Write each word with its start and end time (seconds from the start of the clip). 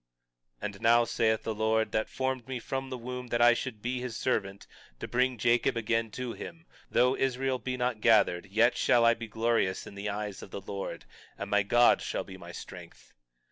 21:5 0.63 0.65
And 0.65 0.81
now, 0.81 1.03
saith 1.03 1.43
the 1.43 1.53
Lord—that 1.53 2.09
formed 2.09 2.47
me 2.47 2.57
from 2.57 2.89
the 2.89 2.97
womb 2.97 3.27
that 3.27 3.39
I 3.39 3.53
should 3.53 3.83
be 3.83 3.99
his 3.99 4.17
servant, 4.17 4.65
to 4.99 5.07
bring 5.07 5.37
Jacob 5.37 5.77
again 5.77 6.09
to 6.13 6.33
him—though 6.33 7.15
Israel 7.17 7.59
be 7.59 7.77
not 7.77 8.01
gathered, 8.01 8.47
yet 8.47 8.75
shall 8.75 9.05
I 9.05 9.13
be 9.13 9.27
glorious 9.27 9.85
in 9.85 9.93
the 9.93 10.09
eyes 10.09 10.41
of 10.41 10.49
the 10.49 10.61
Lord, 10.61 11.05
and 11.37 11.51
my 11.51 11.61
God 11.61 12.01
shall 12.01 12.23
be 12.23 12.35
my 12.35 12.51
strength. 12.51 13.13